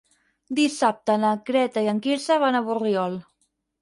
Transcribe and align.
Dissabte 0.59 1.17
na 1.25 1.33
Greta 1.49 1.85
i 1.89 1.91
en 1.93 1.99
Quirze 2.07 2.39
van 2.45 2.59
a 2.61 2.67
Borriol. 2.71 3.19